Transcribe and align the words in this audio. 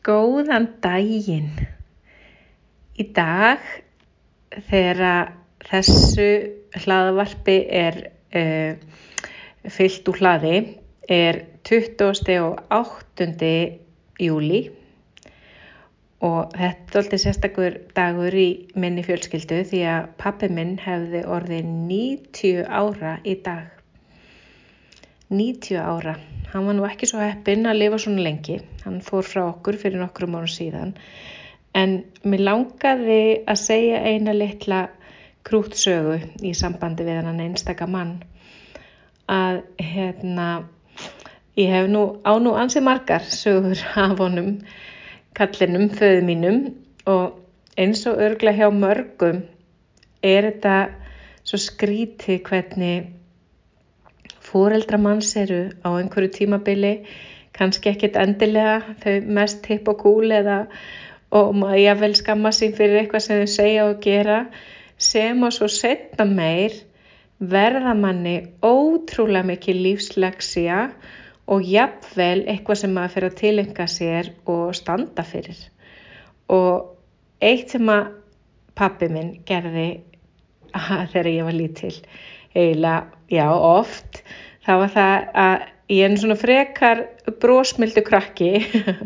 Góðan 0.00 0.66
daginn. 0.80 1.50
Í 2.96 3.04
dag 3.12 3.60
þegar 4.70 5.34
þessu 5.68 6.28
hlaðvarpi 6.80 7.56
er 7.68 7.98
uh, 8.32 8.78
fyllt 9.68 10.08
úr 10.08 10.20
hlaði 10.22 10.54
er 11.10 11.42
20. 11.68 12.38
og 12.40 12.62
8. 12.72 13.28
júli 14.24 14.62
og 16.24 16.52
þetta 16.56 16.96
er 16.96 17.02
alltaf 17.02 17.22
sérstakur 17.22 17.76
dagur 17.96 18.36
í 18.36 18.48
minni 18.80 19.04
fjölskyldu 19.04 19.62
því 19.68 19.82
að 19.96 20.08
pappi 20.20 20.48
minn 20.52 20.78
hefði 20.80 21.26
orðið 21.28 21.68
90 21.90 22.64
ára 22.68 23.18
í 23.24 23.36
dag. 23.44 23.79
90 25.30 25.78
ára. 25.78 26.16
Hann 26.50 26.66
var 26.66 26.74
nú 26.74 26.86
ekki 26.88 27.06
svo 27.06 27.20
heppinn 27.22 27.68
að 27.70 27.78
lifa 27.78 27.98
svona 28.02 28.24
lengi. 28.26 28.56
Hann 28.82 28.98
fór 29.06 29.26
frá 29.26 29.44
okkur 29.46 29.78
fyrir 29.78 30.00
nokkrum 30.02 30.34
árum 30.34 30.50
síðan. 30.50 30.96
En 31.78 32.00
mér 32.26 32.42
langaði 32.48 33.20
að 33.46 33.60
segja 33.62 34.00
eina 34.10 34.34
litla 34.34 34.80
krútsögu 35.46 36.18
í 36.42 36.50
sambandi 36.58 37.06
við 37.06 37.20
hann 37.22 37.42
einstaka 37.44 37.86
mann. 37.86 38.16
Að 39.30 39.60
hérna, 39.78 40.48
ég 41.54 41.70
hef 41.70 41.86
nú 41.92 42.02
á 42.26 42.34
nú 42.42 42.56
ansið 42.58 42.86
margar 42.88 43.22
sögur 43.30 43.78
af 43.94 44.18
honum, 44.18 44.56
kallinum, 45.38 45.86
föðu 45.94 46.26
mínum 46.26 46.60
og 47.06 47.38
eins 47.78 48.02
og 48.10 48.18
örgla 48.18 48.56
hjá 48.58 48.66
mörgum 48.74 49.44
er 50.26 50.50
þetta 50.50 50.76
svo 51.46 51.62
skrítið 51.62 52.42
hvernig 52.50 53.19
fóreldramanns 54.50 55.34
eru 55.38 55.60
á 55.86 55.88
einhverju 55.94 56.34
tímabili 56.36 56.94
kannski 57.56 57.92
ekkit 57.92 58.18
endilega 58.18 58.96
þau 59.02 59.14
mest 59.38 59.66
hipp 59.70 59.88
og 59.92 60.02
gúl 60.04 60.34
eða 60.34 60.64
og 61.36 61.54
maður 61.54 61.82
jáfnvel 61.84 62.14
skamma 62.18 62.52
sín 62.54 62.74
fyrir 62.76 63.02
eitthvað 63.02 63.24
sem 63.26 63.40
þau 63.42 63.50
segja 63.54 63.88
og 63.88 63.98
gera. 64.04 64.38
Sem 65.00 65.44
að 65.46 65.56
svo 65.56 65.68
setna 65.72 66.26
meir 66.28 66.74
verða 67.40 67.94
manni 67.96 68.36
ótrúlega 68.66 69.46
mikið 69.48 69.82
lífslegsja 69.86 70.80
og 71.50 71.66
jafnvel 71.66 72.44
eitthvað 72.50 72.82
sem 72.82 72.94
maður 72.94 73.14
fyrir 73.14 73.30
að 73.30 73.38
tilenga 73.40 73.86
sér 73.88 74.32
og 74.50 74.74
standa 74.76 75.24
fyrir. 75.26 75.62
Og 76.52 76.90
eitt 77.40 77.72
sem 77.72 77.88
að 77.88 78.10
pappi 78.76 79.08
minn 79.12 79.32
gerði 79.46 79.88
þegar 81.12 81.32
ég 81.32 81.46
var 81.48 81.56
lítil 81.56 81.94
eiginlega, 82.54 83.06
já 83.30 83.46
oft 83.50 84.22
þá 84.66 84.72
var 84.82 84.92
það 84.94 85.28
að 85.44 85.68
ég 85.90 86.06
er 86.06 86.16
svona 86.22 86.38
frekar 86.38 87.02
brósmildu 87.42 88.02
krakki 88.06 88.50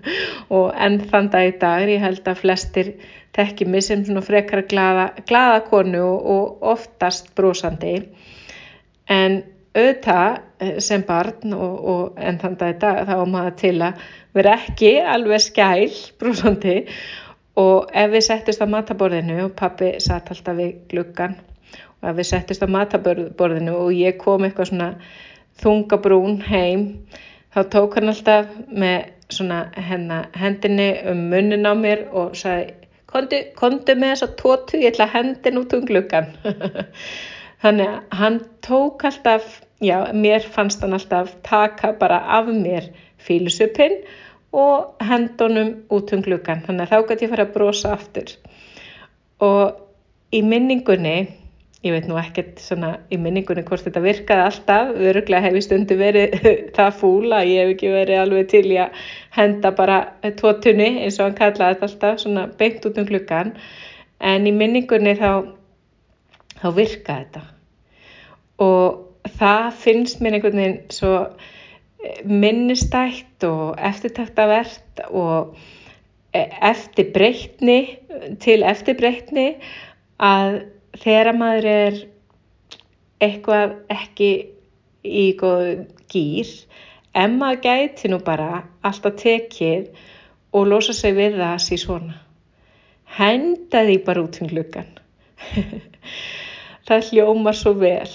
og 0.56 0.72
enn 0.74 1.00
þann 1.10 1.30
dag 1.32 1.50
í 1.50 1.56
dag 1.62 1.90
ég 1.90 2.02
held 2.02 2.26
að 2.26 2.42
flestir 2.42 2.92
tekki 3.36 3.66
mig 3.68 3.86
sem 3.86 4.04
svona 4.04 4.22
frekar 4.24 4.64
glada, 4.68 5.10
glada 5.28 5.62
konu 5.68 6.04
og 6.04 6.64
oftast 6.74 7.32
brósandi 7.38 7.96
en 9.10 9.42
auðvitað 9.72 10.40
eh, 10.60 10.78
sem 10.84 11.04
barn 11.08 11.54
og, 11.56 11.76
og 11.92 12.20
enn 12.20 12.40
þann 12.42 12.58
dag 12.60 12.74
í 12.74 12.80
dag 12.82 13.04
þá 13.08 13.14
maður 13.24 13.56
til 13.62 13.76
að 13.80 14.02
vera 14.36 14.56
ekki 14.58 14.92
alveg 15.14 15.46
skæl 15.46 15.88
brósandi 16.20 16.76
og 17.60 17.88
ef 17.92 18.12
við 18.12 18.26
settist 18.26 18.64
á 18.64 18.66
mataborðinu 18.68 19.42
og 19.46 19.56
pappi 19.56 19.94
satt 20.00 20.30
alltaf 20.32 20.58
við 20.58 20.76
gluggan 20.92 21.38
ef 22.02 22.16
við 22.18 22.28
settist 22.28 22.64
á 22.64 22.68
mataborðinu 22.74 23.74
og 23.84 23.92
ég 23.96 24.18
kom 24.20 24.44
eitthvað 24.46 24.72
svona 24.72 24.88
þungabrún 25.62 26.40
heim 26.48 26.86
þá 27.54 27.60
tók 27.74 27.98
hann 27.98 28.12
alltaf 28.12 28.48
með 28.68 29.10
svona 29.32 29.64
hennar, 29.76 30.28
hendinni 30.36 30.88
um 31.08 31.28
munnin 31.32 31.68
á 31.68 31.72
mér 31.76 32.06
og 32.10 32.36
sagði 32.36 32.74
kondu, 33.12 33.94
með 33.94 34.14
þess 34.14 34.26
að 34.26 34.34
tótu, 34.40 34.80
ég 34.80 34.92
ætla 34.92 35.08
hendin 35.12 35.60
út 35.60 35.74
um 35.76 35.84
gluggan 35.88 36.32
þannig 37.62 37.88
að 37.88 38.18
hann 38.20 38.40
tók 38.64 39.04
alltaf 39.08 39.60
já, 39.82 40.12
mér 40.12 40.44
fannst 40.54 40.82
hann 40.82 40.96
alltaf 40.96 41.34
taka 41.46 41.92
bara 41.98 42.22
af 42.38 42.48
mér 42.48 42.90
fílusupinn 43.22 44.00
og 44.52 45.04
hendunum 45.08 45.74
út 45.92 46.12
um 46.12 46.24
gluggan 46.24 46.64
þannig 46.66 46.88
að 46.88 46.92
þá 46.92 47.08
gæti 47.08 47.26
ég 47.26 47.32
fara 47.32 47.46
að 47.46 47.54
brosa 47.54 47.92
aftur. 47.96 48.34
Og 49.42 49.78
í 50.32 50.42
minningunni 50.44 51.16
ég 51.82 51.94
veit 51.94 52.06
nú 52.06 52.16
ekkert 52.20 52.60
svona 52.62 52.92
í 53.10 53.18
minningunni 53.18 53.64
hvort 53.66 53.82
þetta 53.86 54.02
virkaði 54.04 54.44
alltaf, 54.46 54.90
öruglega 55.02 55.42
hef 55.48 55.56
ég 55.58 55.64
stundu 55.66 55.96
verið 55.98 56.34
það 56.76 56.98
fúl 57.00 57.32
að 57.34 57.48
ég 57.50 57.64
hef 57.64 57.72
ekki 57.74 57.94
verið 57.94 58.20
alveg 58.22 58.50
til 58.52 58.66
í 58.70 58.76
að 58.84 59.00
henda 59.34 59.72
bara 59.78 59.96
tótunni 60.38 60.90
eins 61.02 61.18
og 61.18 61.26
hann 61.26 61.38
kallaði 61.40 61.74
þetta 61.74 61.88
alltaf 61.88 62.20
svona 62.22 62.44
beint 62.60 62.86
út 62.86 63.00
um 63.02 63.08
klukkan 63.08 63.56
en 64.22 64.46
í 64.46 64.52
minningunni 64.54 65.16
þá, 65.18 65.32
þá 66.60 66.68
virkaði 66.76 67.24
þetta. 67.24 67.42
Og 68.62 69.32
það 69.40 69.66
finnst 69.82 70.22
mér 70.22 70.38
einhvern 70.38 70.60
veginn 70.62 70.78
svo 70.94 71.16
eh, 71.18 72.20
minnistætt 72.26 73.46
og 73.48 73.74
eftirtaktavert 73.90 75.02
og 75.10 75.56
eh, 76.30 76.46
eftir 76.70 77.10
breytni 77.14 77.80
til 78.42 78.60
eftir 78.62 78.94
breytni 79.00 79.48
að 80.22 80.60
þegar 81.02 81.38
maður 81.38 81.68
er 81.72 82.00
eitthvað 83.22 83.76
ekki 83.92 84.30
í 85.02 85.26
góð 85.38 85.86
gýr 86.12 86.50
en 87.18 87.38
maður 87.40 87.62
gæti 87.66 88.10
nú 88.10 88.18
bara 88.24 88.64
alltaf 88.86 89.18
tekið 89.22 89.90
og 90.52 90.68
losa 90.68 90.94
sig 90.96 91.16
við 91.16 91.38
það 91.38 91.48
að 91.48 91.64
sé 91.66 91.78
svona. 91.80 92.18
Henda 93.12 93.82
því 93.86 93.96
bara 94.06 94.22
út 94.24 94.38
um 94.40 94.48
gluggan 94.48 94.88
það 96.88 97.10
hljómar 97.10 97.56
svo 97.56 97.74
vel. 97.78 98.08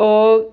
Og 0.00 0.50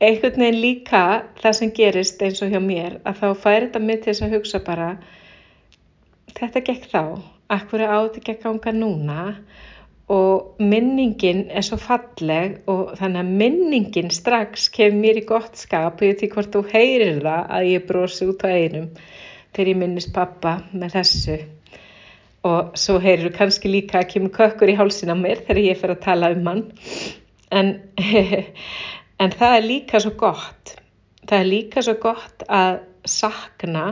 einhvern 0.00 0.42
veginn 0.42 0.60
líka 0.60 1.02
það 1.40 1.56
sem 1.58 1.72
gerist 1.76 2.22
eins 2.22 2.42
og 2.44 2.52
hjá 2.52 2.60
mér 2.62 2.98
að 3.04 3.22
þá 3.22 3.28
færi 3.44 3.68
þetta 3.68 3.82
mig 3.84 4.02
til 4.02 4.12
þess 4.12 4.26
að 4.26 4.34
hugsa 4.36 4.60
bara 4.66 4.88
þetta 6.36 6.62
gekk 6.68 6.90
þá, 6.92 7.02
akkur 7.56 7.84
á 7.84 7.96
þetta 8.04 8.24
gekk 8.28 8.48
ánga 8.50 8.74
núna 8.76 9.22
og 10.12 10.60
minningin 10.62 11.48
er 11.50 11.64
svo 11.66 11.78
falleg 11.82 12.60
og 12.70 12.92
þannig 12.98 13.22
að 13.24 13.32
minningin 13.40 14.12
strax 14.14 14.68
kemur 14.74 15.00
mér 15.02 15.18
í 15.18 15.24
gott 15.26 15.58
skap 15.58 15.98
og 15.98 16.06
ég 16.06 16.14
veit 16.14 16.22
ekki 16.22 16.34
hvort 16.36 16.52
þú 16.54 16.62
heyrir 16.70 17.18
það 17.24 17.50
að 17.58 17.70
ég 17.72 17.86
brosi 17.88 18.28
út 18.30 18.44
á 18.46 18.48
einum 18.54 18.86
þegar 19.56 19.70
ég 19.72 19.80
minnist 19.80 20.12
pappa 20.14 20.60
með 20.70 20.98
þessu. 21.00 21.36
Og 22.46 22.76
svo 22.78 23.00
heyrir 23.02 23.26
þú 23.26 23.32
kannski 23.34 23.72
líka 23.72 23.98
að 23.98 24.10
kemur 24.12 24.34
kökkur 24.36 24.70
í 24.70 24.76
hálsin 24.78 25.10
á 25.10 25.16
mér 25.18 25.42
þegar 25.42 25.62
ég 25.64 25.80
fer 25.80 25.94
að 25.96 26.04
tala 26.04 26.30
um 26.36 26.50
hann. 26.52 26.64
En, 27.50 27.72
en 29.22 29.34
það 29.34 29.56
er 29.56 29.66
líka 29.66 30.02
svo 30.04 30.14
gott. 30.20 30.76
Það 31.26 31.40
er 31.40 31.50
líka 31.50 31.82
svo 31.82 31.96
gott 31.98 32.46
að 32.46 32.84
sakna 33.10 33.88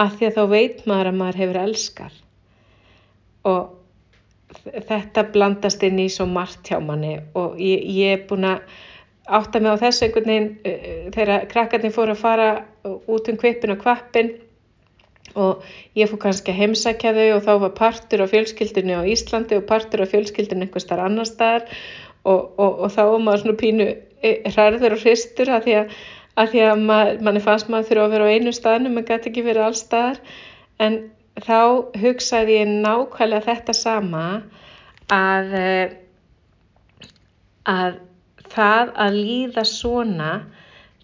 að 0.00 0.16
því 0.16 0.30
að 0.30 0.38
þá 0.38 0.44
veit 0.54 0.86
maður 0.88 1.10
að 1.10 1.20
maður 1.20 1.40
hefur 1.42 1.60
elskar. 1.66 2.16
Og 3.48 3.77
þetta 4.88 5.24
blandast 5.34 5.82
inn 5.86 6.00
í 6.02 6.08
svo 6.12 6.26
margt 6.30 6.70
hjá 6.70 6.78
manni 6.82 7.16
og 7.38 7.58
ég, 7.60 7.84
ég 7.84 8.18
er 8.18 8.26
búin 8.28 8.46
að 8.48 8.62
átta 9.38 9.60
mig 9.60 9.76
á 9.76 9.82
þessu 9.82 10.06
einhvern 10.06 10.30
veginn 10.32 11.12
þegar 11.14 11.48
krakkarnir 11.52 11.94
fóru 11.94 12.14
að 12.14 12.22
fara 12.22 12.50
út 12.88 13.28
um 13.28 13.40
kvipin 13.40 13.74
og 13.74 13.82
kvappin 13.82 14.34
og 15.38 15.64
ég 15.98 16.08
fór 16.08 16.22
kannski 16.22 16.52
að 16.52 16.60
heimsækja 16.62 17.14
þau 17.16 17.26
og 17.36 17.42
þá 17.44 17.52
var 17.64 17.74
partur 17.76 18.24
á 18.24 18.26
fjölskyldinu 18.32 19.00
á 19.00 19.02
Íslandi 19.04 19.58
og 19.58 19.66
partur 19.68 20.04
á 20.04 20.06
fjölskyldinu 20.08 20.66
einhver 20.66 20.84
starf 20.84 21.04
annar 21.04 21.28
staðar 21.28 21.66
og, 22.24 22.54
og, 22.56 22.80
og 22.86 22.94
þá 22.94 23.02
var 23.12 23.24
maður 23.26 23.44
svona 23.44 23.60
pínu 23.60 23.88
hræður 24.54 24.96
og 24.96 25.04
hristur 25.04 25.52
að 25.52 25.66
því 25.66 25.76
að, 25.82 25.92
að, 26.34 26.50
því 26.54 26.64
að 26.70 26.82
mað, 26.88 27.12
manni 27.26 27.44
fannst 27.44 27.70
maður 27.72 27.90
þurfa 27.90 28.06
að 28.06 28.14
vera 28.16 28.26
á 28.26 28.34
einu 28.34 28.54
staðnum, 28.56 28.96
maður 28.96 29.10
gæti 29.12 29.32
ekki 29.32 29.46
verið 29.46 29.68
allstaðar 29.68 30.22
en 30.82 30.98
þá 31.44 31.58
hugsaði 32.00 32.54
ég 32.58 32.70
nákvæmlega 32.84 33.46
þetta 33.46 33.74
sama 33.76 34.24
að, 35.12 35.54
eh, 35.54 35.96
að 37.68 37.98
það 38.54 38.92
að 39.04 39.18
líða 39.18 39.64
svona 39.68 40.32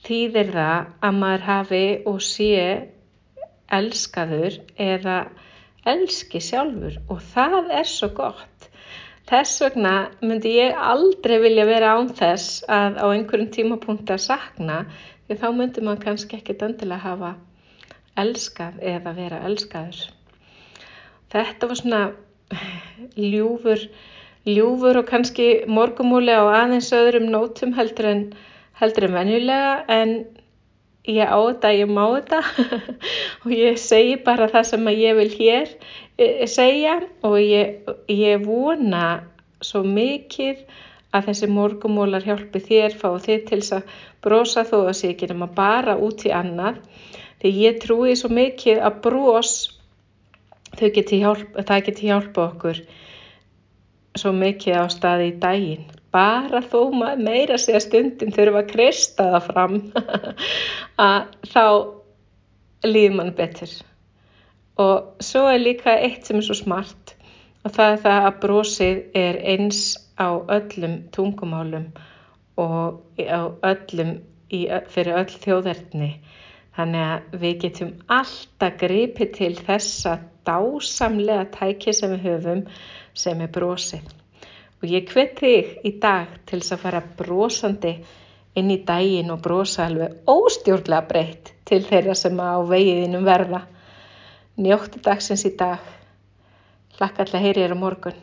þýðir 0.06 0.52
það 0.56 0.86
að 1.08 1.18
maður 1.20 1.46
hafi 1.48 1.84
og 2.10 2.20
sé 2.24 2.64
elskaður 3.78 4.58
eða 4.80 5.18
elski 5.94 6.40
sjálfur 6.40 6.98
og 7.12 7.22
það 7.34 7.70
er 7.80 7.88
svo 7.88 8.10
gott. 8.16 8.68
Þess 9.28 9.62
vegna 9.64 9.94
myndi 10.20 10.56
ég 10.58 10.76
aldrei 10.76 11.38
vilja 11.40 11.64
vera 11.68 11.94
án 11.96 12.10
þess 12.12 12.64
að 12.68 13.00
á 13.00 13.06
einhverjum 13.08 13.52
tímapunkt 13.54 14.12
að 14.12 14.24
sakna 14.26 14.82
því 15.28 15.38
þá 15.40 15.48
myndi 15.56 15.84
maður 15.84 16.04
kannski 16.08 16.40
ekkit 16.40 16.64
öndilega 16.66 17.06
hafa 17.06 17.32
elskað 18.20 18.82
eða 18.94 19.14
vera 19.16 19.40
elskaður 19.48 20.02
þetta 21.34 21.70
var 21.70 21.80
svona 21.80 22.02
ljúfur, 23.18 23.82
ljúfur 24.46 25.00
og 25.00 25.08
kannski 25.10 25.48
morgumúli 25.70 26.34
á 26.34 26.44
aðeins 26.62 26.92
öðrum 26.94 27.28
nótum 27.32 27.74
heldur 27.76 28.10
en, 28.10 28.24
heldur 28.80 29.08
en 29.08 29.18
venjulega 29.18 29.74
en 29.90 30.14
ég 31.04 31.28
á 31.28 31.36
þetta, 31.36 31.74
ég 31.76 31.90
má 31.92 32.04
þetta 32.14 32.40
og 33.44 33.52
ég 33.52 33.78
segi 33.80 34.16
bara 34.24 34.48
það 34.52 34.70
sem 34.70 34.90
ég 34.94 35.18
vil 35.20 35.30
hér 35.34 35.68
e, 36.16 36.46
segja 36.48 36.96
og 37.26 37.36
ég, 37.42 37.92
ég 38.08 38.46
vona 38.46 39.06
svo 39.64 39.84
mikið 39.84 40.64
að 41.14 41.28
þessi 41.28 41.48
morgumólar 41.52 42.24
hjálpi 42.26 42.60
þér, 42.64 42.96
fá 42.98 43.14
þið 43.22 43.44
til 43.50 43.60
að 43.76 43.92
brosa 44.24 44.64
þó 44.66 44.78
að 44.88 44.96
sé 44.98 45.12
ekki 45.12 45.28
nema 45.30 45.46
bara 45.54 45.94
út 46.00 46.24
í 46.26 46.32
annað. 46.34 46.80
Því 47.42 47.52
ég 47.60 47.78
trúi 47.82 48.16
svo 48.18 48.32
mikið 48.34 48.80
að 48.82 48.98
bros, 49.04 49.52
geti 50.78 51.20
hjálp, 51.22 51.58
það 51.58 51.84
geti 51.88 52.08
hjálpa 52.10 52.46
okkur 52.50 52.80
svo 54.18 54.30
mikið 54.34 54.78
á 54.78 54.84
staði 54.92 55.32
í 55.32 55.36
daginn. 55.42 55.88
Bara 56.14 56.60
þó 56.62 56.92
maður 56.94 57.24
meira 57.26 57.58
sé 57.58 57.74
að 57.74 57.86
stundin 57.88 58.34
þurfa 58.34 58.62
að 58.62 58.70
kristja 58.70 59.26
það 59.32 59.48
fram 59.48 59.76
að 61.08 61.18
þá 61.50 61.64
líður 62.86 63.16
mann 63.18 63.34
betur. 63.34 63.72
Og 64.78 65.22
svo 65.22 65.48
er 65.50 65.62
líka 65.62 65.96
eitt 65.98 66.26
sem 66.26 66.38
er 66.38 66.46
svo 66.46 66.56
smart 66.58 67.14
og 67.64 67.74
það 67.74 67.92
er 67.92 68.00
það 68.04 68.28
að 68.28 68.40
brosið 68.44 69.02
er 69.18 69.40
eins 69.54 69.82
á 70.20 70.28
öllum 70.36 70.96
tungumálum 71.14 71.88
og 72.60 73.18
öllum 73.18 74.16
í, 74.52 74.66
fyrir 74.92 75.18
öll 75.22 75.38
þjóðerni. 75.42 76.10
Þannig 76.74 77.06
að 77.06 77.38
við 77.42 77.56
getum 77.62 77.90
alltaf 78.10 78.76
gripið 78.80 79.32
til 79.36 79.52
þessa 79.66 80.16
dásamlega 80.48 81.46
tæki 81.54 81.94
sem 81.94 82.16
við 82.16 82.26
höfum 82.28 82.62
sem 83.14 83.40
er 83.44 83.52
brosið. 83.54 84.08
Og 84.82 84.90
ég 84.90 85.08
hvet 85.14 85.38
þig 85.38 85.70
í 85.86 85.94
dag 86.02 86.34
til 86.44 86.58
þess 86.60 86.74
að 86.76 86.82
fara 86.82 87.02
brosandi 87.20 87.94
inn 88.58 88.70
í 88.74 88.80
daginn 88.86 89.32
og 89.34 89.40
brosa 89.46 89.86
alveg 89.86 90.28
óstjórnlega 90.30 91.08
breytt 91.08 91.54
til 91.66 91.80
þeirra 91.86 92.14
sem 92.18 92.38
á 92.42 92.58
vegiðinum 92.68 93.24
verða. 93.26 93.64
Njóttu 94.58 95.00
dagsins 95.02 95.46
í 95.48 95.54
dag. 95.58 95.82
Hlakka 96.98 97.24
alltaf 97.24 97.42
heyrir 97.42 97.74
á 97.74 97.78
morgun. 97.78 98.18